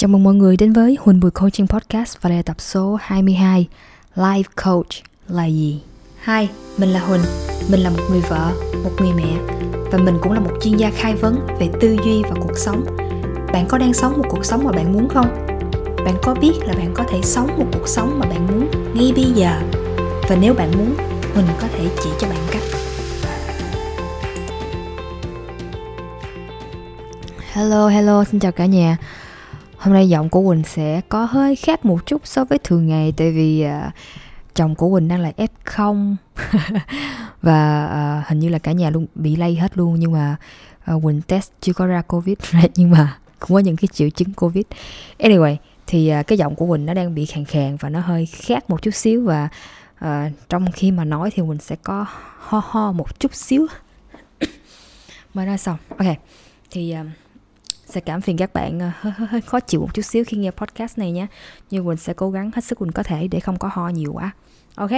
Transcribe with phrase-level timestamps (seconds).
[0.00, 2.98] Chào mừng mọi người đến với Huỳnh Bùi Coaching Podcast và đây là tập số
[3.00, 3.68] 22
[4.14, 4.88] Life Coach
[5.28, 5.80] là gì?
[6.26, 7.20] Hi, mình là Huỳnh,
[7.70, 8.52] mình là một người vợ,
[8.84, 9.36] một người mẹ
[9.92, 12.84] và mình cũng là một chuyên gia khai vấn về tư duy và cuộc sống.
[13.52, 15.46] Bạn có đang sống một cuộc sống mà bạn muốn không?
[16.04, 19.12] Bạn có biết là bạn có thể sống một cuộc sống mà bạn muốn ngay
[19.16, 19.60] bây giờ?
[20.28, 20.94] Và nếu bạn muốn,
[21.34, 22.62] Huỳnh có thể chỉ cho bạn cách.
[27.52, 28.96] Hello, hello, xin chào cả nhà
[29.78, 33.12] Hôm nay giọng của Quỳnh sẽ có hơi khác một chút so với thường ngày
[33.16, 33.92] Tại vì uh,
[34.54, 36.14] chồng của Quỳnh đang là F0
[37.42, 37.84] Và
[38.20, 40.36] uh, hình như là cả nhà luôn bị lây hết luôn Nhưng mà
[40.94, 42.72] uh, Quỳnh test chưa có ra Covid right?
[42.74, 44.64] Nhưng mà cũng có những cái triệu chứng Covid.
[45.18, 48.26] Anyway, thì uh, cái giọng của Quỳnh nó đang bị khàn khàn Và nó hơi
[48.26, 49.48] khác một chút xíu Và
[50.04, 52.06] uh, trong khi mà nói thì Quỳnh sẽ có
[52.38, 53.66] ho ho một chút xíu.
[55.34, 55.76] Mới nói xong.
[55.98, 56.16] Ok,
[56.70, 56.96] thì...
[57.00, 57.06] Uh,
[57.88, 60.36] sẽ cảm phiền các bạn ờ, hơi, hơi, hơi khó chịu một chút xíu khi
[60.36, 61.26] nghe podcast này nhé
[61.70, 64.12] nhưng Quỳnh sẽ cố gắng hết sức Quỳnh có thể để không có ho nhiều
[64.12, 64.30] quá.
[64.74, 64.90] Ok.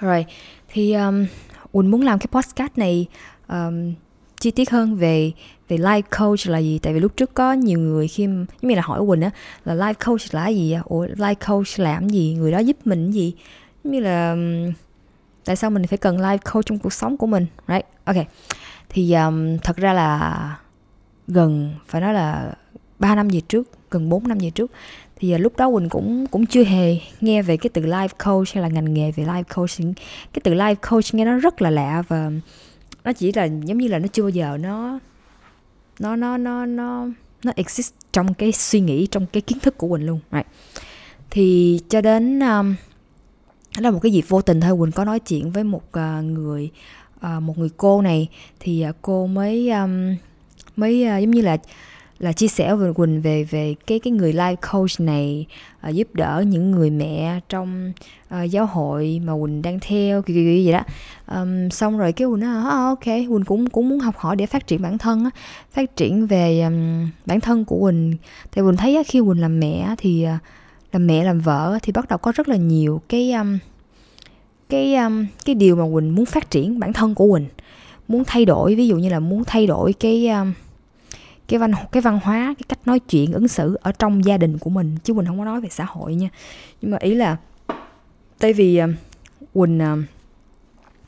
[0.00, 0.26] Rồi
[0.68, 1.26] thì um,
[1.72, 3.06] Quỳnh muốn làm cái podcast này
[3.48, 3.94] um,
[4.40, 5.32] chi tiết hơn về
[5.68, 6.78] về life coach là gì?
[6.78, 9.30] Tại vì lúc trước có nhiều người khi giống như là hỏi Quỳnh á
[9.64, 12.34] là life coach là gì ủa life coach làm gì?
[12.34, 13.34] Người đó giúp mình gì?
[13.84, 14.72] Giống như là um,
[15.44, 17.46] tại sao mình phải cần life coach trong cuộc sống của mình?
[17.68, 17.86] Right.
[18.04, 18.16] Ok.
[18.88, 20.56] Thì um, thật ra là
[21.28, 22.54] gần phải nói là
[22.98, 24.70] 3 năm về trước gần 4 năm về trước.
[25.16, 28.48] Thì à, lúc đó Quỳnh cũng cũng chưa hề nghe về cái từ life coach
[28.54, 29.94] hay là ngành nghề về life coaching.
[30.32, 32.30] Cái từ life coach nghe nó rất là lạ và
[33.04, 34.98] nó chỉ là giống như là nó chưa bao giờ nó
[35.98, 37.08] nó nó nó nó
[37.44, 40.20] nó exist trong cái suy nghĩ trong cái kiến thức của Quỳnh luôn.
[40.32, 40.46] Right.
[41.30, 42.74] thì cho đến um,
[43.76, 46.24] đó là một cái dịp vô tình thôi Quỳnh có nói chuyện với một uh,
[46.24, 46.70] người
[47.16, 48.28] uh, một người cô này.
[48.60, 50.16] Thì uh, cô mới um,
[50.76, 51.56] mới uh, giống như là
[52.18, 55.46] là chia sẻ với Quỳnh về về cái cái người life coach này
[55.88, 57.92] uh, giúp đỡ những người mẹ trong
[58.34, 60.82] uh, giáo hội mà Quỳnh đang theo kiểu kiểu gì đó.
[61.34, 63.04] Um, xong rồi cái Quỳnh nói oh, ok.
[63.04, 65.30] Quỳnh cũng cũng muốn học hỏi để phát triển bản thân á
[65.72, 68.16] phát triển về um, bản thân của Quỳnh.
[68.52, 70.40] Thì Quỳnh thấy á, khi Quỳnh làm mẹ thì uh,
[70.92, 73.58] làm mẹ làm vợ thì bắt đầu có rất là nhiều cái um,
[74.68, 77.46] cái um, cái điều mà Quỳnh muốn phát triển bản thân của Quỳnh.
[78.08, 80.52] Muốn thay đổi ví dụ như là muốn thay đổi cái um,
[81.48, 84.58] cái văn cái văn hóa cái cách nói chuyện ứng xử ở trong gia đình
[84.58, 86.28] của mình chứ mình không có nói về xã hội nha
[86.82, 87.36] nhưng mà ý là
[88.38, 88.88] tại vì ờ,
[89.54, 89.96] quỳnh ờ,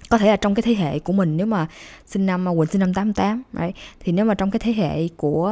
[0.08, 1.66] có thể là trong cái thế hệ của mình nếu mà
[2.06, 3.76] sinh năm à, Quỳnh sinh năm 88 right?
[4.00, 5.50] thì nếu mà trong cái thế hệ của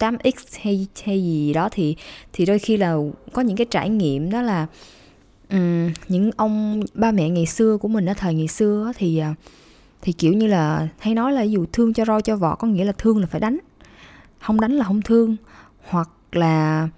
[0.00, 1.96] 8x hay hay gì đó thì
[2.32, 2.96] thì đôi khi là
[3.32, 4.66] có những cái trải nghiệm đó là
[5.50, 9.28] um, những ông ba mẹ ngày xưa của mình ở thời ngày xưa thì ờ,
[10.02, 12.84] thì kiểu như là hay nói là dù thương cho roi cho vọt có nghĩa
[12.84, 13.58] là thương là phải đánh
[14.44, 15.36] không đánh là không thương
[15.88, 16.88] hoặc là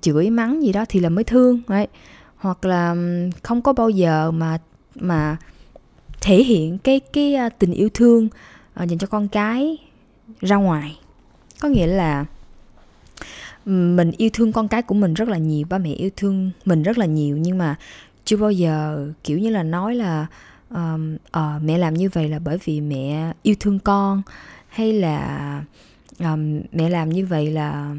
[0.00, 1.88] chửi mắng gì đó thì là mới thương đấy.
[2.36, 2.96] Hoặc là
[3.42, 4.58] không có bao giờ mà
[4.94, 5.36] mà
[6.20, 8.28] thể hiện cái cái à, tình yêu thương
[8.74, 9.76] à, dành cho con cái
[10.40, 10.98] ra ngoài.
[11.60, 12.24] Có nghĩa là
[13.64, 16.82] mình yêu thương con cái của mình rất là nhiều ba mẹ yêu thương mình
[16.82, 17.76] rất là nhiều nhưng mà
[18.24, 20.26] chưa bao giờ kiểu như là nói là
[20.70, 24.22] um, uh, mẹ làm như vậy là bởi vì mẹ yêu thương con
[24.68, 25.62] hay là
[26.18, 27.96] um, mẹ làm như vậy là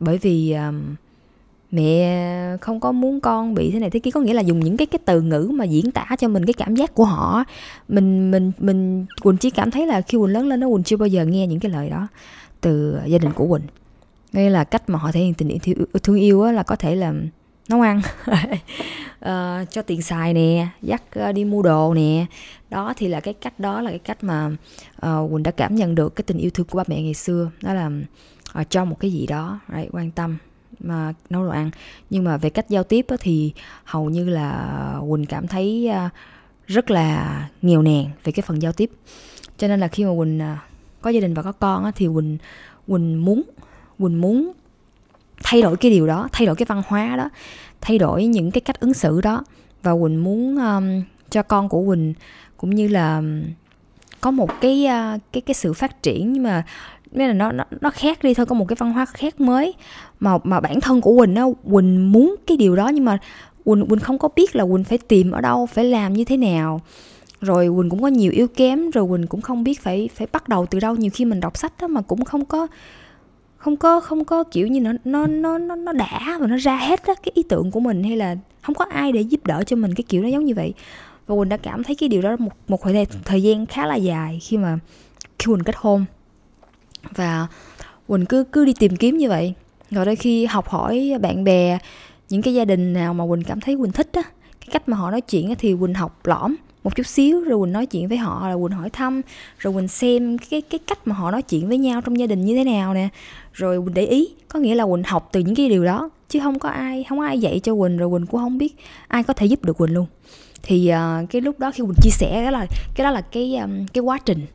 [0.00, 0.94] bởi vì um,
[1.70, 4.76] mẹ không có muốn con bị thế này thế kia có nghĩa là dùng những
[4.76, 7.44] cái cái từ ngữ mà diễn tả cho mình cái cảm giác của họ
[7.88, 10.96] mình mình mình quỳnh chỉ cảm thấy là khi quỳnh lớn lên nó quỳnh chưa
[10.96, 12.08] bao giờ nghe những cái lời đó
[12.60, 13.66] từ gia đình của quỳnh.
[14.32, 16.94] Nghĩa là cách mà họ thể hiện tình yêu thương yêu á, là có thể
[16.94, 17.12] là
[17.68, 18.00] nấu ăn.
[19.20, 22.26] Uh, cho tiền xài nè dắt ờ, đi mua đồ nè
[22.70, 24.50] đó thì là cái cách đó là cái cách mà
[25.06, 27.50] uh, quỳnh đã cảm nhận được cái tình yêu thương của ba mẹ ngày xưa.
[27.62, 27.90] Đó là
[28.60, 30.38] uh, cho một cái gì đó right, quan tâm
[30.80, 31.70] mà nấu đồ ăn.
[32.10, 33.52] Nhưng mà về cách giao tiếp á, thì
[33.84, 36.12] hầu như là quỳnh cảm thấy uh,
[36.66, 38.90] rất là nghèo nàn về cái phần giao tiếp.
[39.58, 40.58] Cho nên là khi mà quỳnh uh,
[41.00, 42.38] có gia đình và có con á, thì quỳnh
[42.86, 43.42] quỳnh muốn
[43.98, 44.52] quỳnh muốn
[45.42, 47.30] thay đổi cái điều đó thay đổi cái văn hóa đó
[47.80, 49.44] thay đổi những cái cách ứng xử đó.
[49.82, 52.14] Và quỳnh muốn um, cho con của quỳnh
[52.56, 53.22] cũng như là
[54.20, 54.86] có một cái
[55.32, 56.64] cái cái sự phát triển nhưng mà
[57.12, 59.74] nên là nó nó nó khác đi thôi, có một cái văn hóa khác mới.
[60.20, 63.18] Mà mà bản thân của quỳnh nó quỳnh muốn cái điều đó nhưng mà
[63.64, 66.36] quỳnh quỳnh không có biết là quỳnh phải tìm ở đâu, phải làm như thế
[66.36, 66.80] nào.
[67.40, 70.48] Rồi quỳnh cũng có nhiều yếu kém, rồi quỳnh cũng không biết phải phải bắt
[70.48, 70.96] đầu từ đâu.
[70.96, 72.66] Nhiều khi mình đọc sách đó mà cũng không có
[73.56, 76.76] không có không có kiểu như nó nó nó nó nó đã và nó ra
[76.76, 79.62] hết á cái ý tưởng của mình hay là không có ai để giúp đỡ
[79.66, 80.74] cho mình cái kiểu nó giống như vậy
[81.26, 83.94] và quỳnh đã cảm thấy cái điều đó một một thời thời gian khá là
[83.94, 84.78] dài khi mà,
[85.38, 86.04] khi quỳnh kết hôn.
[87.14, 87.46] Và
[88.06, 89.54] quỳnh cứ cứ đi tìm kiếm như vậy.
[89.90, 91.78] Rồi đôi khi học hỏi bạn bè,
[92.28, 94.22] những cái gia đình nào mà quỳnh cảm thấy quỳnh thích á,
[94.60, 97.58] cái cách mà họ nói chuyện á thì quỳnh học lõm một chút xíu, rồi
[97.60, 99.22] quỳnh nói chuyện với họ là quỳnh hỏi thăm,
[99.58, 102.44] rồi quỳnh xem cái cái cách mà họ nói chuyện với nhau trong gia đình
[102.44, 103.08] như thế nào nè.
[103.52, 106.40] Rồi quỳnh để ý, có nghĩa là quỳnh học từ những cái điều đó, chứ
[106.40, 108.76] không có ai, không có ai dạy cho quỳnh, rồi quỳnh cũng không biết
[109.08, 110.06] ai có thể giúp được quỳnh luôn
[110.62, 113.56] thì uh, cái lúc đó khi quỳnh chia sẻ đó là cái đó là cái
[113.56, 114.46] um, cái quá trình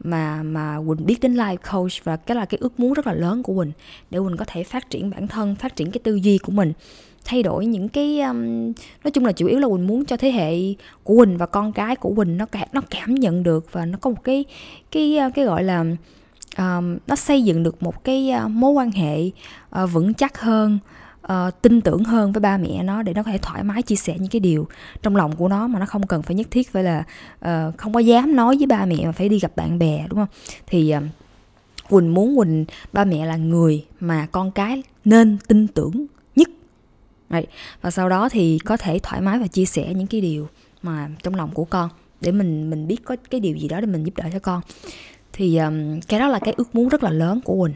[0.00, 3.12] mà mà quỳnh biết đến life coach và cái là cái ước muốn rất là
[3.12, 3.72] lớn của quỳnh
[4.10, 6.72] để quỳnh có thể phát triển bản thân phát triển cái tư duy của mình
[7.24, 8.72] thay đổi những cái um,
[9.04, 11.72] nói chung là chủ yếu là quỳnh muốn cho thế hệ của quỳnh và con
[11.72, 14.44] cái của quỳnh nó nó cảm nhận được và nó có một cái
[14.90, 15.84] cái uh, cái gọi là
[16.58, 19.30] um, nó xây dựng được một cái uh, mối quan hệ
[19.82, 20.78] uh, vững chắc hơn
[21.32, 23.96] uh, tin tưởng hơn với ba mẹ nó để nó có thể thoải mái chia
[23.96, 24.68] sẻ những cái điều
[25.02, 27.04] trong lòng của nó mà nó không cần phải nhất thiết phải là
[27.38, 30.18] uh, không có dám nói với ba mẹ mà phải đi gặp bạn bè đúng
[30.18, 30.28] không?
[30.66, 31.02] Thì uh,
[31.90, 36.06] quỳnh muốn quỳnh ba mẹ là người mà con cái nên tin tưởng
[36.36, 36.48] nhất.
[37.28, 37.46] Đấy.
[37.80, 40.48] và sau đó thì có thể thoải mái và chia sẻ những cái điều
[40.82, 41.90] mà trong lòng của con
[42.20, 44.60] để mình mình biết có cái điều gì đó để mình giúp đỡ cho con.
[45.32, 47.74] Thì um, cái đó là cái ước muốn rất là lớn của quỳnh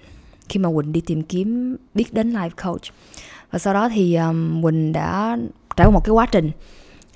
[0.48, 2.82] khi mà quỳnh đi tìm kiếm biết đến life coach
[3.50, 5.38] và sau đó thì ờ, um, quỳnh đã
[5.76, 6.50] trải qua một cái quá trình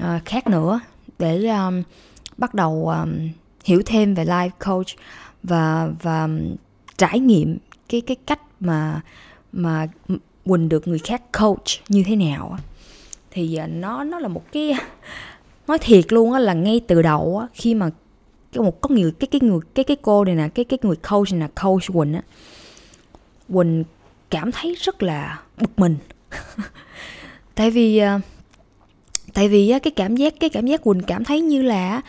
[0.02, 0.80] uh, khác nữa
[1.18, 1.82] để um,
[2.36, 3.28] bắt đầu um,
[3.64, 4.86] hiểu thêm về life coach
[5.42, 6.28] và và
[6.96, 7.58] trải nghiệm
[7.88, 9.00] cái cái cách mà
[9.52, 9.86] mà
[10.44, 12.58] quỳnh được người khác coach như thế nào
[13.30, 14.74] thì uh, nó nó là một cái
[15.66, 17.90] nói thiệt luôn á là ngay từ đầu á khi mà
[18.52, 20.96] cái một có người cái cái người cái cái cô này nè cái cái người
[20.96, 22.22] coach này nè coach quỳnh á
[23.52, 23.84] quỳnh
[24.34, 25.96] cảm thấy rất là bực mình.
[27.54, 28.20] tại vì ờ,
[29.34, 32.00] tại vì cái cảm giác cái cảm giác quỳnh cảm thấy như là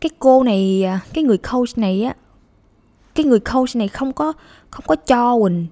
[0.00, 2.14] cái cô này ờ, cái người coach này á
[3.14, 4.32] cái người coach này không có
[4.70, 5.66] không có cho quỳnh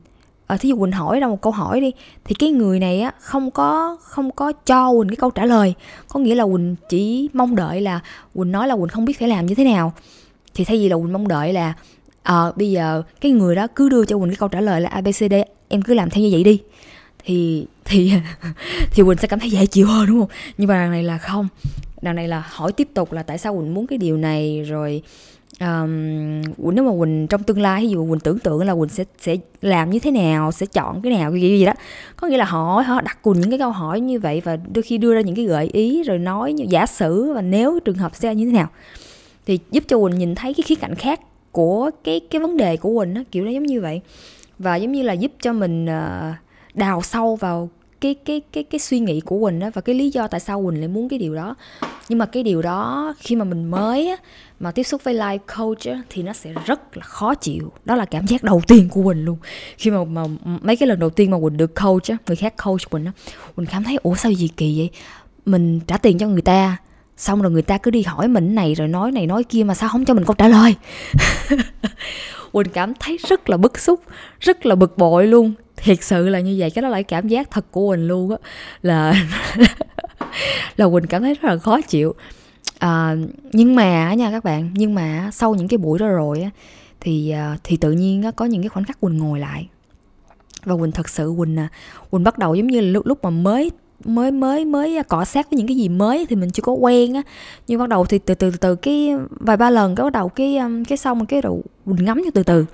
[0.53, 1.93] à, thí dụ quỳnh hỏi ra một câu hỏi đi
[2.25, 5.75] thì cái người này á không có không có cho quỳnh cái câu trả lời.
[6.09, 8.01] Có nghĩa là quỳnh chỉ mong đợi là
[8.35, 9.93] quỳnh nói là quỳnh không biết phải làm như thế nào.
[10.55, 11.75] Thì thay vì là quỳnh mong đợi là
[12.23, 14.89] à, bây giờ cái người đó cứ đưa cho quỳnh cái câu trả lời là
[14.89, 15.35] abcd
[15.69, 16.61] em cứ làm theo như vậy đi.
[17.25, 18.13] Thì thì
[18.93, 20.31] thì quỳnh sẽ cảm thấy dễ chịu hơn đúng không?
[20.59, 21.49] Nhưng mà đằng này là không.
[22.03, 25.03] Đằng này là hỏi tiếp tục là tại sao quỳnh muốn cái điều này rồi
[25.61, 26.43] um,
[26.75, 29.37] nếu mà quỳnh trong tương lai ví dụ quỳnh tưởng tượng là quỳnh sẽ sẽ
[29.63, 31.73] làm như thế nào sẽ chọn cái nào cái gì gì đó
[32.17, 34.83] có nghĩa là họ họ đặt quỳnh những cái câu hỏi như vậy và đôi
[34.83, 37.97] khi đưa ra những cái gợi ý rồi nói như giả sử và nếu trường
[37.97, 38.69] hợp sẽ như thế nào.
[39.47, 41.21] Thì giúp cho quỳnh nhìn thấy cái khía cạnh khác
[41.53, 44.01] của cái cái vấn đề của quỳnh á kiểu nó giống như vậy.
[44.59, 46.35] Và giống như là giúp cho mình uh,
[46.75, 47.71] đào sâu vào
[48.01, 50.65] cái cái cái cái suy nghĩ của Quỳnh đó và cái lý do tại sao
[50.65, 51.55] Quỳnh lại muốn cái điều đó.
[52.09, 54.17] Nhưng mà cái điều đó khi mà mình mới á,
[54.61, 57.73] mà tiếp xúc với life coach á, thì nó sẽ rất là khó chịu.
[57.85, 59.39] Đó là cảm giác đầu tiên của Quỳnh luôn.
[59.79, 62.55] Khi mà, mà mấy cái lần đầu tiên mà Quỳnh được coach á, người khác
[62.65, 63.13] coach Quỳnh á
[63.57, 64.91] Quỳnh cảm thấy ủa sao gì kỳ vậy?
[65.47, 66.77] Mình trả tiền cho người ta
[67.17, 69.75] xong rồi người ta cứ đi hỏi mình này rồi nói này nói kia mà
[69.75, 70.75] sao không cho mình câu trả lời?
[72.53, 74.01] Quỳnh cảm thấy rất là bức xúc
[74.41, 77.51] rất là bực bội luôn thiệt sự là như vậy cái đó là cảm giác
[77.51, 78.37] thật của quỳnh luôn á.
[78.83, 79.15] Là
[80.77, 82.15] là quỳnh cảm thấy rất là khó chịu.
[82.79, 83.17] À,
[83.53, 86.51] nhưng mà nha các bạn nhưng mà sau những cái buổi đó rồi á
[87.01, 89.69] thì à, thì tự nhiên á, có những cái khoảnh khắc quỳnh ngồi lại.
[90.65, 91.69] Và quỳnh thật sự quỳnh à,
[92.11, 93.71] quỳnh bắt đầu giống như là lúc lúc mà mới
[94.05, 97.15] mới mới mới cọ sát với những cái gì mới thì mình chưa có quen
[97.15, 97.23] á.
[97.67, 100.57] Nhưng bắt đầu thì từ từ từ cái vài ba lần cái bắt đầu cái
[100.57, 102.65] um, cái xong cái đầu quỳnh ngắm cho từ từ.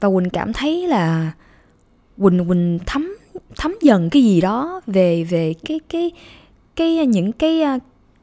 [0.00, 1.32] Và quỳnh cảm thấy là
[2.20, 3.16] quỳnh quỳnh thấm
[3.56, 6.10] thấm dần cái gì đó về về cái cái
[6.76, 7.78] cái à, những cái à,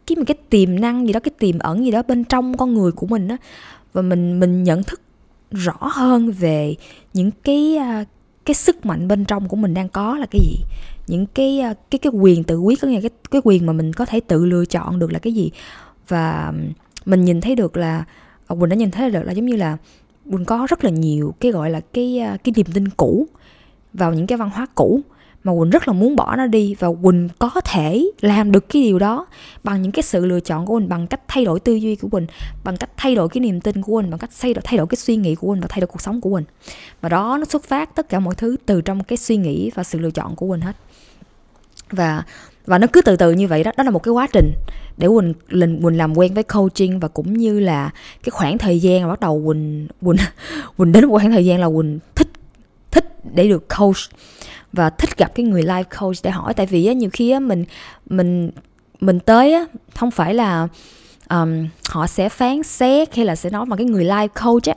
[0.08, 2.74] cái cái cái tiềm năng gì đó, cái tiềm ẩn gì đó bên trong con
[2.74, 3.38] người của mình á.
[3.94, 5.02] Và mình mình nhận thức
[5.52, 6.76] rõ hơn về
[7.14, 8.06] những cái à,
[8.46, 10.58] cái sức mạnh bên trong của mình đang có là cái gì.
[11.08, 11.62] Những cái
[11.92, 14.46] cái cái quyền tự quyết, có nghĩa cái cái quyền mà mình có thể tự
[14.46, 15.52] lựa chọn được là cái gì.
[16.08, 16.54] Và
[17.06, 18.06] mình nhìn thấy được là
[18.48, 19.78] quỳnh đã nhìn thấy được là giống như là
[20.32, 23.28] quỳnh có rất là nhiều cái, gọi là, cái cái niềm tin cũ
[23.98, 25.02] vào những cái văn hóa cũ
[25.44, 28.82] mà quỳnh rất là muốn bỏ nó đi và quỳnh có thể làm được cái
[28.82, 29.26] điều đó
[29.64, 32.08] bằng những cái sự lựa chọn của quỳnh, bằng cách thay đổi tư duy của
[32.08, 32.28] quỳnh,
[32.64, 34.88] bằng cách thay đổi cái niềm tin của quỳnh, bằng cách thay đổi thay đổi
[34.88, 36.46] cái suy nghĩ của quỳnh và thay đổi cuộc sống của quỳnh.
[37.02, 39.84] Và đó nó xuất phát tất cả mọi thứ từ trong cái suy nghĩ và
[39.84, 40.76] sự lựa chọn của quỳnh hết.
[41.90, 42.24] Và
[42.66, 44.52] và nó cứ từ từ như vậy đó đó là một cái quá trình
[44.98, 47.90] để quỳnh mình quỳnh làm quen với coaching và cũng như là
[48.24, 50.18] cái khoảng thời gian mà bắt đầu quỳnh quỳnh
[50.78, 52.28] quỳnh đến một khoảng thời gian là quỳnh thích
[53.34, 53.98] để được coach
[54.74, 56.54] và thích gặp cái người life coach để hỏi.
[56.54, 57.66] Tại vì á, nhiều khi á, mình
[58.06, 58.52] mình
[59.00, 59.66] mình tới á,
[59.96, 60.68] không phải là
[61.30, 64.76] um, họ sẽ phán xét hay là sẽ nói mà cái người life coach á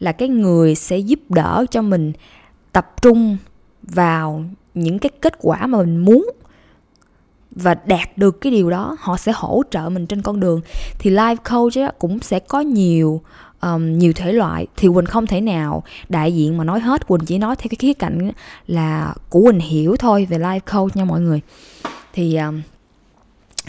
[0.00, 2.12] là cái người sẽ giúp đỡ cho mình
[2.72, 3.36] tập trung
[3.82, 6.30] vào những cái kết quả mà mình muốn
[7.50, 8.96] và đạt được cái điều đó.
[9.00, 10.60] Họ sẽ hỗ trợ mình trên con đường.
[10.98, 13.22] Thì life coach á, cũng sẽ có nhiều
[13.62, 14.66] um, nhiều thể loại.
[14.76, 17.06] Thì quỳnh không thể nào đại diện mà nói hết.
[17.06, 18.30] Quỳnh chỉ nói theo cái khía cạnh
[18.66, 21.40] là của quỳnh hiểu thôi về life coach nha mọi người.
[22.12, 22.62] Thì um,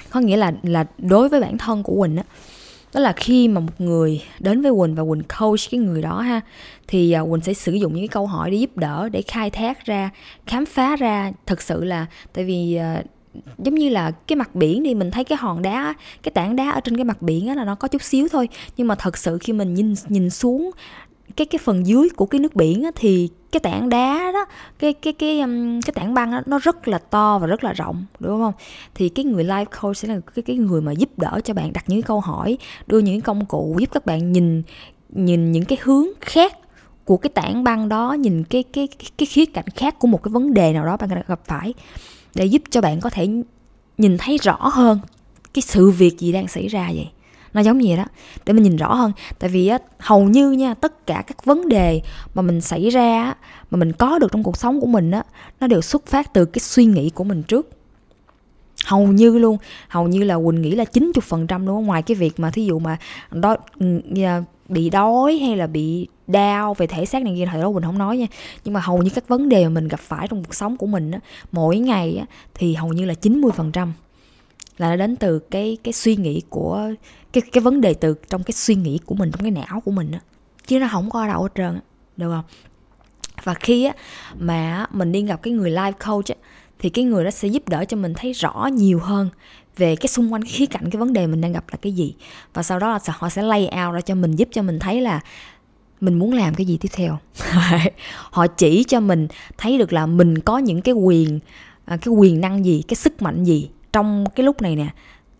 [0.09, 2.23] có nghĩa là là đối với bản thân của quỳnh á
[2.93, 6.21] đó là khi mà một người đến với quỳnh và quỳnh coach cái người đó
[6.21, 6.41] ha
[6.87, 9.49] thì à, quỳnh sẽ sử dụng những cái câu hỏi để giúp đỡ để khai
[9.49, 10.09] thác ra
[10.45, 11.31] khám phá ra.
[11.45, 13.05] Thực sự là tại vì uh,
[13.57, 16.69] giống như là cái mặt biển thì mình thấy cái hòn đá cái tảng đá
[16.69, 18.49] ở trên cái mặt biển á là nó có chút xíu thôi.
[18.77, 20.71] Nhưng mà thật sự khi mình nhìn nhìn xuống
[21.35, 24.45] cái cái phần dưới của cái nước biển á, thì cái tảng đá đó
[24.79, 27.73] cái cái cái um, cái tảng băng đó, nó rất là to và rất là
[27.73, 28.53] rộng đúng không?
[28.95, 31.73] Thì cái người life coach sẽ là cái cái người mà giúp đỡ cho bạn
[31.73, 34.63] đặt những câu hỏi đưa những công cụ giúp các bạn nhìn
[35.09, 36.57] nhìn những cái hướng khác
[37.05, 38.87] của cái tảng băng đó nhìn cái cái
[39.17, 41.73] cái khía cạnh khác của một cái vấn đề nào đó bạn gặp phải
[42.35, 43.27] để giúp cho bạn có thể
[43.97, 44.99] nhìn thấy rõ hơn
[45.53, 47.09] cái sự việc gì đang xảy ra vậy.
[47.53, 48.05] Nó giống như vậy đó
[48.45, 49.11] để mình nhìn rõ hơn.
[49.39, 52.01] Tại vì á, hầu như nha tất cả các vấn đề
[52.33, 53.33] mà mình xảy ra
[53.71, 55.23] mà mình có được trong cuộc sống của mình á
[55.59, 57.69] nó đều xuất phát từ cái suy nghĩ của mình trước.
[58.85, 62.51] Hầu như luôn hầu như là quỳnh nghĩ là 90% luôn ngoài cái việc mà
[62.51, 62.97] thí dụ mà
[63.31, 67.61] đó ừ, à, bị đói hay là bị đau về thể xác này kia thời
[67.61, 68.27] đó mình không nói nha.
[68.63, 70.87] Nhưng mà hầu như các vấn đề mà mình gặp phải trong cuộc sống của
[70.87, 71.19] mình á,
[71.51, 73.87] mỗi ngày á, thì hầu như là 90%
[74.77, 76.89] là nó đến từ cái cái suy nghĩ của
[77.33, 79.91] cái cái vấn đề từ trong cái suy nghĩ của mình trong cái não của
[79.91, 80.19] mình á.
[80.67, 81.79] Chứ nó không có ở đâu hết trơn
[82.17, 82.43] được không?
[83.43, 83.93] Và khi á
[84.39, 86.35] mà mình đi gặp cái người life coach á
[86.79, 89.29] thì cái người đó sẽ giúp đỡ cho mình thấy rõ nhiều hơn
[89.77, 92.15] về cái xung quanh khía cạnh cái vấn đề mình đang gặp là cái gì.
[92.53, 95.01] Và sau đó là họ sẽ lay out ra cho mình giúp cho mình thấy
[95.01, 95.19] là
[96.03, 97.17] mình muốn làm cái gì tiếp theo?
[98.31, 101.39] Họ chỉ cho mình thấy được là mình có những cái quyền
[101.85, 104.87] à, cái quyền năng gì, cái sức mạnh gì trong cái lúc này nè.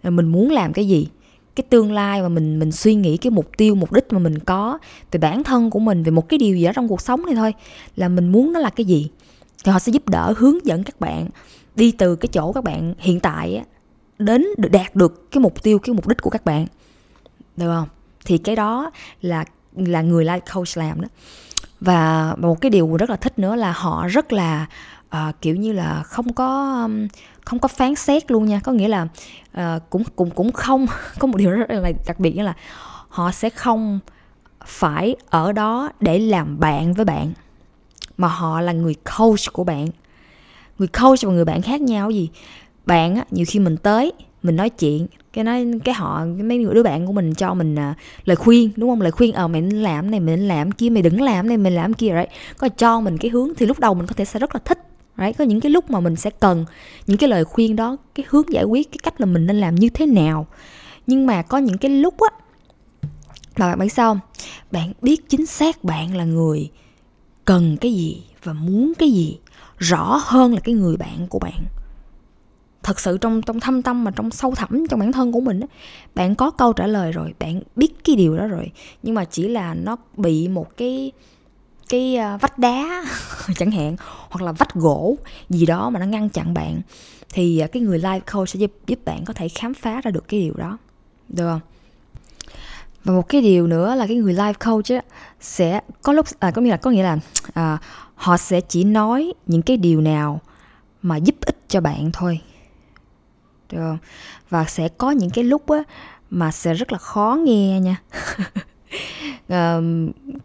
[0.04, 1.08] Mình muốn làm cái gì?
[1.56, 4.40] Cái tương lai mà mình mình suy nghĩ cái mục tiêu, mục đích mà mình
[4.40, 4.78] có
[5.12, 7.36] về bản thân của mình, về một cái điều gì đó trong cuộc sống này
[7.36, 7.54] thôi,
[7.96, 9.10] là mình muốn nó là cái gì?
[9.64, 11.30] Thì họ sẽ giúp đỡ hướng dẫn các bạn
[11.76, 13.64] đi từ cái chỗ các bạn hiện tại
[14.20, 16.68] đến đạt được cái mục tiêu, cái mục đích của các bạn.
[17.58, 17.88] Được không?
[18.26, 18.92] Thì cái đó
[19.22, 21.08] là là người life coach làm đó.
[21.80, 24.66] Và một cái điều rất là thích nữa là họ rất là
[25.16, 27.08] uh, kiểu như là không có um,
[27.46, 28.60] không có phán xét luôn nha.
[28.64, 29.08] Có nghĩa là
[29.58, 30.88] uh, cũng cũng cũng không
[31.20, 32.54] có một điều rất là đặc biệt là
[33.10, 34.00] họ sẽ không
[34.66, 37.34] phải ở đó để làm bạn với bạn
[38.18, 39.88] mà họ là người coach của bạn.
[40.80, 42.30] Người coach và người bạn khác nhau gì?
[42.86, 44.14] Bạn á nhiều khi mình tới
[44.44, 47.76] mình nói chuyện cái nói cái họ mấy người đứa bạn của mình cho mình
[47.76, 49.02] à, lời khuyên đúng không?
[49.02, 51.48] Lời khuyên ờ à, mày nên làm này mày nên làm kia mày đừng làm
[51.48, 52.30] này mày làm kia right?
[52.58, 54.80] Có cho mình cái hướng thì lúc đầu mình có thể sẽ rất là thích
[55.18, 55.38] right?
[55.38, 56.66] Có những cái lúc mà mình sẽ cần
[57.08, 59.76] những cái lời khuyên đó cái hướng giải quyết cái cách là mình nên làm
[59.76, 60.48] như thế nào.
[61.08, 62.38] Nhưng mà có những cái lúc á
[63.58, 64.20] mà bạn biết sao
[64.72, 66.70] bạn biết chính xác bạn là người
[67.46, 69.38] cần cái gì và muốn cái gì
[69.78, 71.66] rõ hơn là cái người bạn của bạn
[72.84, 75.62] thật sự trong trong thâm tâm mà trong sâu thẳm trong bản thân của mình
[76.16, 78.72] bạn có câu trả lời rồi bạn biết cái điều đó rồi.
[79.04, 81.12] Nhưng mà chỉ là nó bị một cái
[81.90, 83.04] cái à, vách đá
[83.56, 83.96] chẳng hạn
[84.30, 85.18] hoặc là vách gỗ
[85.50, 86.82] gì đó mà nó ngăn chặn bạn
[87.34, 90.12] thì à, cái người life coach sẽ giúp giúp bạn có thể khám phá ra
[90.12, 90.78] được cái điều đó.
[91.30, 91.62] Được không?
[93.04, 95.02] Và một cái điều nữa là cái người life coach ấy,
[95.42, 97.18] sẽ có lúc à, có nghĩa là có nghĩa là
[97.54, 97.78] à,
[98.16, 100.42] họ sẽ chỉ nói những cái điều nào
[101.02, 102.40] mà giúp ích cho bạn thôi
[103.74, 103.98] được không?
[104.50, 105.84] Và sẽ có những cái lúc á
[106.30, 108.02] mà sẽ rất là khó nghe nha.
[109.50, 109.80] À,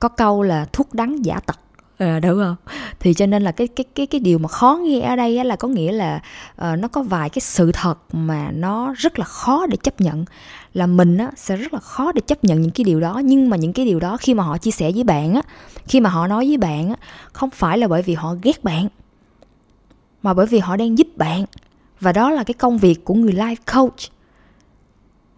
[0.01, 1.59] có câu là thuốc đắng giả tật
[1.99, 2.57] à, đúng không?
[3.01, 5.45] Thì cho nên là cái cái cái cái điều mà khó nghe ở đây á,
[5.45, 6.21] là có nghĩa là
[6.55, 10.25] uh, nó có vài cái sự thật mà nó rất là khó để chấp nhận.
[10.75, 13.21] Là mình á, sẽ rất là khó để chấp nhận những cái điều đó.
[13.25, 15.43] Nhưng mà những cái điều đó khi mà họ chia sẻ với bạn á
[15.89, 16.97] khi mà họ nói với bạn á
[17.33, 18.89] không phải là bởi vì họ ghét bạn
[20.23, 21.45] mà bởi vì họ đang giúp bạn
[22.01, 23.99] và đó là cái công việc của người life coach.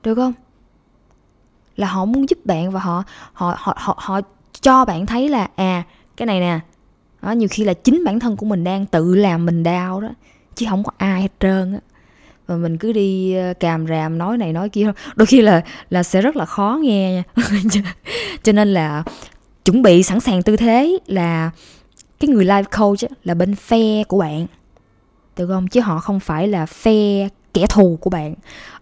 [0.03, 0.33] Được không?
[1.77, 3.03] Là họ muốn giúp bạn và họ
[3.33, 4.21] họ họ họ, họ
[4.61, 5.83] cho bạn thấy là à
[6.17, 6.61] cái này nè
[7.23, 10.09] đó, nhiều khi là chính bản thân của mình đang tự làm mình đau đó
[10.55, 11.79] chứ không có ai hết trơn á.
[12.47, 16.03] Và mình cứ đi ờ, càm ràm nói này nói kia đôi khi là là
[16.03, 17.45] sẽ rất là khó nghe nha.
[18.43, 19.03] Cho nên là
[19.65, 21.51] chuẩn bị sẵn sàng tư thế là
[22.21, 24.47] cái người life coach là bên phe của bạn
[25.41, 28.35] được không chứ họ không phải là phe kẻ thù của bạn.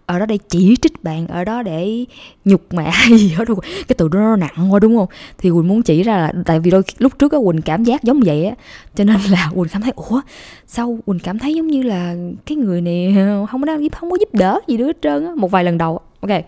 [0.05, 2.05] Ở đó để chỉ trích bạn, ở đó để
[2.45, 5.07] nhục mạ hay gì đó đâu cái từ đó nó nặng quá, đúng không?
[5.37, 8.03] Thì quỳnh muốn chỉ ra là, tại vì đôi lúc trước á, quỳnh cảm giác
[8.03, 8.55] giống vậy á.
[8.95, 10.21] Cho nên là quỳnh cảm thấy, ủa,
[10.67, 13.15] sao quỳnh cảm thấy giống như là cái người này
[13.51, 15.31] không có đang giúp, không có giúp đỡ gì nữa hết trơn á?
[15.35, 16.43] Một vài lần đầu ok.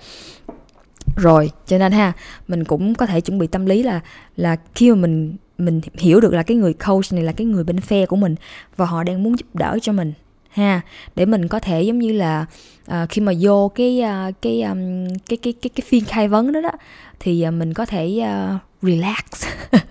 [1.15, 2.13] Rồi, cho nên ha,
[2.47, 3.99] mình cũng có thể chuẩn bị tâm lý là
[4.35, 7.63] là khi mà mình mình hiểu được là cái người coach này là cái người
[7.63, 8.35] bên phe của mình
[8.75, 10.13] và họ đang muốn giúp đỡ cho mình
[10.49, 10.81] ha.
[11.15, 12.45] Để mình có thể giống như là
[12.91, 16.53] uh, khi mà vô cái uh, cái, um, cái cái cái cái phiên khai vấn
[16.53, 16.71] đó đó
[17.19, 19.45] thì uh, mình có thể uh, relax.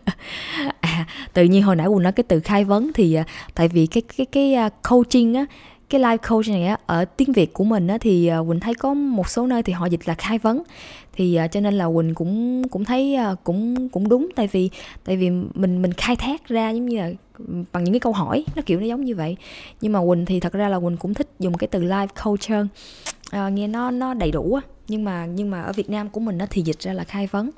[0.80, 3.86] À, tự nhiên hồi nãy quỳnh nói cái từ khai vấn thì uh, tại vì
[3.86, 5.46] cái cái cái uh, coaching á
[5.90, 8.74] cái live coach này á ở tiếng việt của mình á thì uh, quỳnh thấy
[8.74, 10.62] có một số nơi thì họ dịch là khai vấn
[11.12, 14.28] thì uh, cho nên là quỳnh cũng cũng thấy uh, cũng cũng đúng.
[14.36, 14.70] Tại vì
[15.04, 17.10] tại vì mình mình khai thác ra giống như là
[17.72, 19.36] bằng những cái câu hỏi nó kiểu nó giống như vậy.
[19.80, 22.48] Nhưng mà quỳnh thì thật ra là quỳnh cũng thích dùng cái từ life coach
[22.48, 22.68] hơn
[23.30, 24.62] ờ, nghe nó nó đầy đủ á.
[24.88, 27.26] Nhưng mà nhưng mà ở việt nam của mình nó thì dịch ra là khai
[27.26, 27.50] vấn.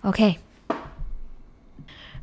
[0.00, 0.49] Ok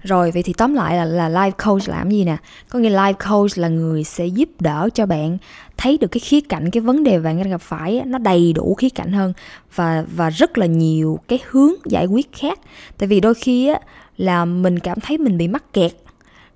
[0.04, 2.38] rồi, vậy thì tóm lại là là life coach làm gì nè?
[2.70, 5.38] Có nghĩa life coach là người sẽ giúp đỡ cho bạn
[5.78, 8.76] thấy được cái khía cạnh, cái vấn đề bạn đang gặp phải nó đầy đủ
[8.76, 9.34] khía cạnh hơn
[9.76, 12.60] và và rất là nhiều cái hướng giải quyết khác.
[12.98, 13.80] Tại vì đôi khi á,
[14.18, 15.92] là mình cảm thấy mình bị mắc kẹt,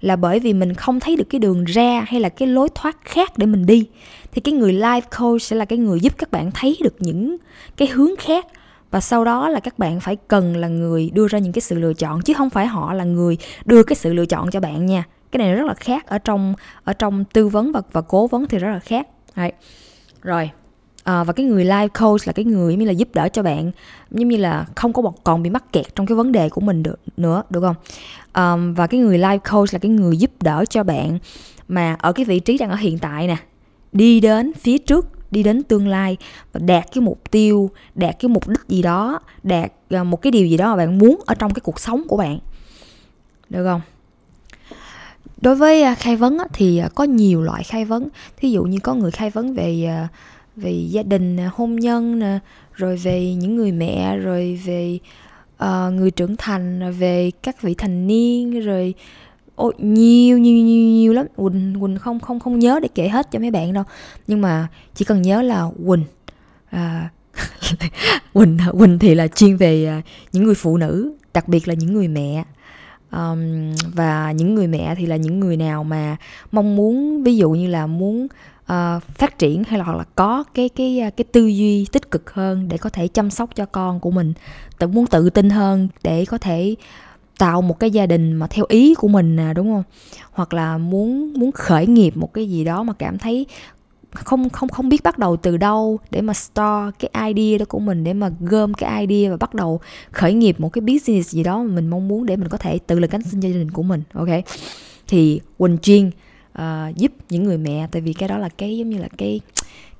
[0.02, 2.98] là bởi vì mình không thấy được cái đường ra hay là cái lối thoát
[3.04, 3.86] khác để mình đi.
[4.32, 7.38] Thì cái người life coach sẽ là cái người giúp các bạn thấy được những
[7.78, 8.46] cái hướng khác
[8.92, 11.80] và sau đó là các bạn phải cần là người đưa ra những cái sự
[11.80, 14.86] lựa chọn chứ không phải họ là người đưa cái sự lựa chọn cho bạn
[14.86, 15.04] nha.
[15.32, 18.46] Cái này rất là khác ở trong ở trong tư vấn và và cố vấn
[18.48, 19.08] thì rất là khác.
[19.36, 19.52] Đấy.
[20.22, 20.50] rồi
[21.04, 23.72] à, và cái người life coach là cái người như là giúp đỡ cho bạn
[24.12, 26.84] giống như là không có còn bị mắc kẹt trong cái vấn đề của mình
[26.84, 27.76] được nữa được không?
[28.34, 31.20] Um, và cái người life coach là cái người giúp đỡ cho bạn
[31.68, 33.38] mà ở cái vị trí đang ở hiện tại nè
[33.92, 36.18] đi đến phía trước đi đến tương lai
[36.54, 40.32] và đạt cái mục tiêu đạt cái mục đích gì đó đạt à, một cái
[40.32, 42.40] điều gì đó mà bạn muốn ở trong cái cuộc sống của bạn.
[43.50, 43.82] Được không?
[45.42, 48.08] Đối với à, khai vấn thì à, có nhiều loại khai vấn.
[48.38, 49.90] Thí dụ như có người khai vấn về
[50.56, 52.40] về gia đình hôn nhân nè
[52.74, 55.00] rồi về những người mẹ rồi về
[55.64, 58.94] uh, người trưởng thành về các vị thành niên rồi
[59.56, 61.26] Ôi, nhiều nhiều nhiều nhiều lắm.
[61.36, 63.84] Quỳnh quỳnh không không không nhớ để kể hết cho mấy bạn đâu.
[64.28, 66.04] Nhưng mà chỉ cần nhớ là quỳnh
[66.70, 67.10] à,
[68.34, 71.94] quỳnh quỳnh thì là chuyên về à, những người phụ nữ đặc biệt là những
[71.94, 72.44] người mẹ.
[73.12, 76.18] Um, và những người mẹ thì là những người nào mà
[76.52, 78.28] mong muốn ví dụ như là muốn
[78.72, 82.12] uh, phát triển hay là hoặc là có cái cái à, cái tư duy tích
[82.12, 84.34] cực hơn để có thể chăm sóc cho con của mình
[84.80, 86.76] tự muốn tự tin hơn để có thể
[87.42, 89.84] tạo một cái gia đình mà theo ý của mình nè đúng không?
[90.32, 93.46] Hoặc là muốn muốn khởi nghiệp một cái gì đó mà cảm thấy
[94.14, 97.80] không không không biết bắt đầu từ đâu để mà store cái idea đó của
[97.80, 99.80] mình để mà gom cái idea và bắt đầu
[100.12, 102.80] khởi nghiệp một cái business gì đó mà mình mong muốn để mình có thể
[102.88, 104.30] tự lực cánh sinh gia đình của mình ok?
[105.08, 106.14] Thì quỳnh chuyên uh,
[106.54, 109.42] ờ, giúp những người mẹ tại vì cái đó là cái giống như là cái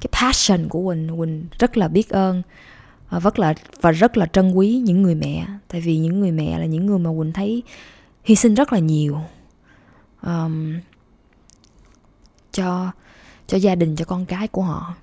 [0.02, 1.18] cái passion của quỳnh.
[1.18, 2.42] Quỳnh rất là biết ơn
[3.12, 6.32] Ờ, rất là và rất là trân quý những người mẹ tại vì những người
[6.32, 7.64] mẹ là những người mà quỳnh thấy
[8.24, 9.18] hy sinh rất là nhiều.
[10.24, 10.80] Um,
[12.52, 12.92] cho
[13.48, 14.96] cho gia đình cho con cái của họ.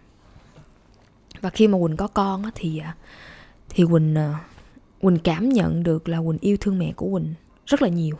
[1.40, 2.96] Và khi mà quỳnh có con á, thì à,
[3.68, 4.40] thì quỳnh à,
[5.00, 7.34] quỳnh cảm nhận được là quỳnh yêu thương mẹ của quỳnh
[7.66, 8.16] rất là nhiều.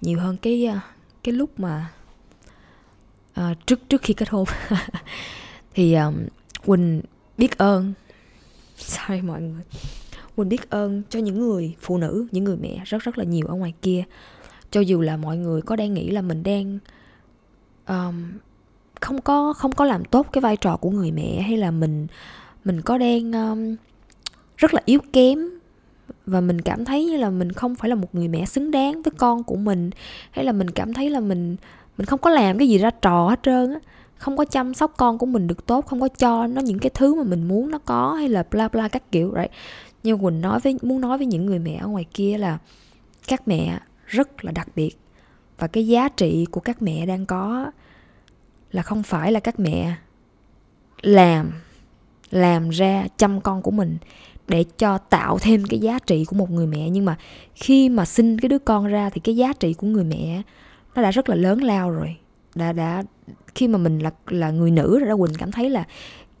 [0.00, 0.80] Nhiều hơn cái à,
[1.24, 1.90] cái lúc mà
[3.40, 4.44] uh, trước trước khi kết hôn.
[5.74, 6.14] Thì um,
[6.66, 7.02] quỳnh
[7.38, 7.92] biết ơn
[8.80, 9.62] sorry mọi người.
[10.36, 13.46] Quỳnh biết ơn cho những người phụ nữ những người mẹ rất rất là nhiều
[13.46, 14.04] ở ngoài kia.
[14.70, 16.78] Cho dù là mọi người có đang nghĩ là mình đang
[17.88, 18.32] um,
[19.00, 22.06] không có không có làm tốt cái vai trò của người mẹ hay là mình
[22.64, 23.76] mình có đang um,
[24.56, 25.38] rất là yếu kém
[26.26, 29.02] và mình cảm thấy như là mình không phải là một người mẹ xứng đáng
[29.02, 29.90] với con của mình
[30.30, 31.56] hay là mình cảm thấy là mình
[31.98, 33.80] mình không có làm cái gì ra trò hết trơn á
[34.20, 36.90] không có chăm sóc con của mình được tốt, không có cho nó những cái
[36.94, 39.50] thứ mà mình muốn nó có hay là bla bla các kiểu, right?
[40.02, 42.58] Nhưng quỳnh nói với, muốn nói với những người mẹ ở ngoài kia là
[43.28, 44.96] các mẹ rất là đặc biệt
[45.58, 47.70] và cái giá trị của các mẹ đang có
[48.72, 49.96] là không phải là các mẹ
[51.02, 51.52] làm
[52.30, 53.98] làm ra chăm con của mình
[54.48, 56.90] để cho tạo thêm cái giá trị của một người mẹ.
[56.90, 57.16] Nhưng mà
[57.54, 60.42] khi mà sinh cái đứa con ra thì cái giá trị của người mẹ
[60.94, 62.16] nó đã rất là lớn lao rồi
[62.54, 63.02] đã đã
[63.54, 65.84] khi mà mình là là người nữ rồi đó quỳnh cảm thấy là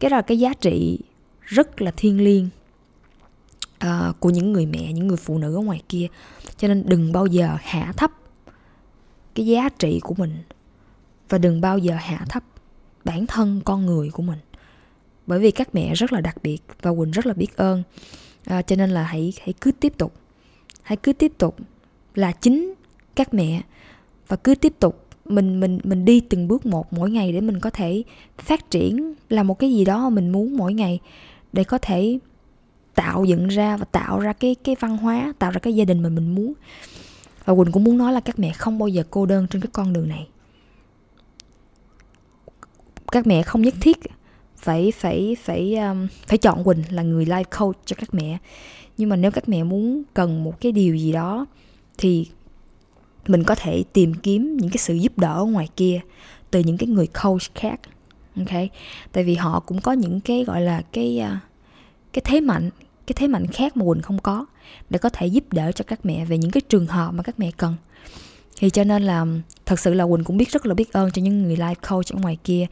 [0.00, 0.98] cái đó là cái giá trị
[1.40, 2.48] rất là thiêng liêng
[3.84, 6.06] uh, của những người mẹ những người phụ nữ ở ngoài kia.
[6.56, 8.10] Cho nên đừng bao giờ hạ thấp
[9.34, 10.36] cái giá trị của mình
[11.28, 12.44] và đừng bao giờ hạ thấp
[13.04, 14.38] bản thân con người của mình.
[15.26, 17.82] Bởi vì các mẹ rất là đặc biệt và quỳnh rất là biết ơn
[18.44, 20.14] à, cho nên là hãy hãy cứ tiếp tục
[20.82, 21.56] hãy cứ tiếp tục
[22.14, 22.74] là chính
[23.14, 23.62] các mẹ
[24.28, 24.99] và cứ tiếp tục
[25.30, 28.02] mình mình mình đi từng bước một mỗi ngày để mình có thể
[28.38, 31.00] phát triển là một cái gì đó mình muốn mỗi ngày
[31.52, 32.18] để có thể
[32.94, 36.00] tạo dựng ra và tạo ra cái cái văn hóa tạo ra cái gia đình
[36.02, 36.52] mà mình muốn.
[37.44, 39.70] Và quỳnh cũng muốn nói là các mẹ không bao giờ cô đơn trên cái
[39.72, 40.28] con đường này.
[43.12, 43.98] Các mẹ không nhất thiết
[44.56, 48.38] phải phải phải um, phải chọn quỳnh là người life coach cho các mẹ.
[48.96, 51.46] Nhưng mà nếu các mẹ muốn cần một cái điều gì đó
[51.98, 52.26] thì
[53.26, 56.00] mình có thể tìm kiếm những cái sự giúp đỡ ngoài kia
[56.50, 57.80] từ những cái người coach khác,
[58.36, 58.60] ok?
[59.12, 61.40] Tại vì họ cũng có những cái, gọi là, cái à,
[62.12, 62.70] cái thế mạnh,
[63.06, 64.46] cái thế mạnh khác mà quỳnh không có
[64.90, 67.38] để có thể giúp đỡ cho các mẹ về những cái trường hợp mà các
[67.38, 67.74] mẹ cần.
[68.58, 69.26] Thì cho nên là,
[69.66, 72.12] thật sự là quỳnh cũng biết rất là biết ơn cho những người life coach
[72.12, 72.66] ở ngoài kia.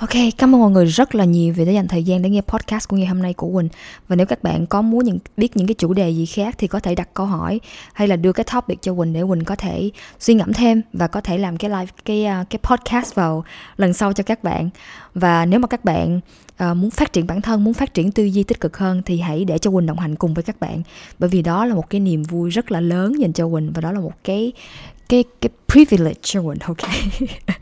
[0.00, 2.40] Ok, cảm ơn mọi người rất là nhiều vì đã dành thời gian để nghe
[2.40, 3.68] podcast của ngày hôm nay của Quỳnh.
[4.08, 6.66] Và nếu các bạn có muốn những, biết những cái chủ đề gì khác thì
[6.66, 7.60] có thể đặt câu hỏi
[7.92, 11.06] hay là đưa cái topic cho Quỳnh để Quỳnh có thể suy ngẫm thêm và
[11.06, 13.44] có thể làm cái live cái à, cái podcast vào
[13.76, 14.70] lần sau cho các bạn.
[15.14, 16.20] Và nếu mà các bạn
[16.70, 19.20] uh, muốn phát triển bản thân, muốn phát triển tư duy tích cực hơn thì
[19.20, 20.82] hãy để cho Quỳnh đồng hành cùng với các bạn.
[21.18, 23.80] Bởi vì đó là một cái niềm vui rất là lớn dành cho Quỳnh và
[23.80, 24.52] đó là một cái
[25.08, 26.78] cái cái privilege cho Quỳnh, ok.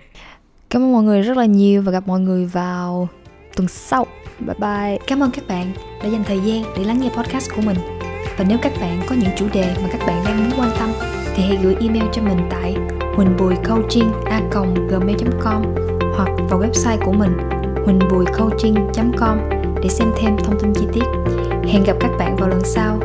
[0.71, 3.09] Cảm ơn mọi người rất là nhiều và gặp mọi người vào
[3.57, 4.07] tuần sau.
[4.41, 4.99] Bye bye.
[5.07, 7.77] Cảm ơn các bạn đã dành thời gian để lắng nghe podcast của mình.
[8.39, 10.91] Và nếu các bạn có những chủ đề mà các bạn đang muốn quan tâm,
[11.35, 12.77] thì hãy gửi email cho mình tại
[13.17, 15.63] huỳnhbùicoaching.com
[16.17, 17.37] hoặc vào website của mình
[17.85, 19.39] huỳnhbùicoaching.com
[19.83, 21.05] để xem thêm thông tin chi tiết.
[21.69, 23.01] Hẹn gặp các bạn vào lần sau.